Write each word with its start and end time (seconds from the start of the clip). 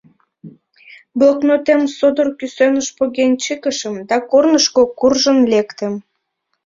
Блокнотем 1.19 1.81
содор 1.97 2.27
кӱсеныш 2.39 2.87
поген 2.97 3.31
чыкышым 3.43 3.95
да 4.09 4.17
корнышко 4.29 4.81
куржын 4.99 5.39
лектым. 5.51 5.93